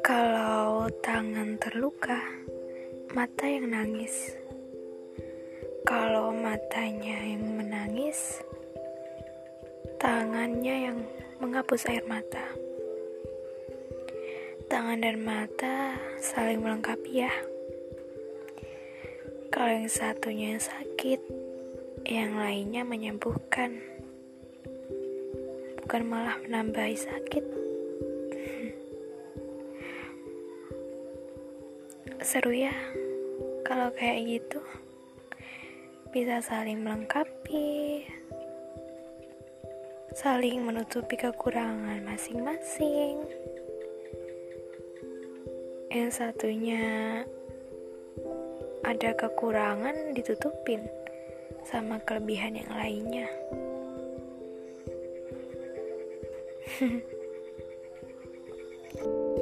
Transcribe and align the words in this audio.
Kalau 0.00 0.88
tangan 1.04 1.60
terluka, 1.60 2.16
mata 3.12 3.44
yang 3.44 3.68
nangis. 3.68 4.32
Kalau 5.84 6.32
matanya 6.32 7.20
yang 7.20 7.44
menangis, 7.52 8.40
tangannya 10.00 10.88
yang 10.88 10.96
menghapus 11.36 11.84
air 11.92 12.08
mata. 12.08 12.56
Tangan 14.72 15.04
dan 15.04 15.20
mata 15.20 16.00
saling 16.16 16.64
melengkapi 16.64 17.28
ya. 17.28 17.34
Kalau 19.52 19.68
yang 19.68 19.92
satunya 19.92 20.56
yang 20.56 20.64
sakit, 20.64 21.20
yang 22.08 22.40
lainnya 22.40 22.88
menyembuhkan. 22.88 23.93
Bukan 25.94 26.10
malah 26.10 26.42
menambahi 26.42 26.98
sakit. 26.98 27.44
Seru 32.18 32.50
ya 32.50 32.74
kalau 33.62 33.94
kayak 33.94 34.26
gitu. 34.26 34.58
Bisa 36.10 36.42
saling 36.42 36.82
melengkapi, 36.82 38.02
saling 40.18 40.66
menutupi 40.66 41.14
kekurangan 41.14 42.02
masing-masing. 42.02 43.22
Yang 45.94 46.10
satunya 46.10 47.22
ada 48.82 49.14
kekurangan 49.14 50.10
ditutupin 50.10 50.90
sama 51.62 52.02
kelebihan 52.02 52.58
yang 52.58 52.74
lainnya. 52.74 53.30
哼 56.66 57.02
哼 59.02 59.33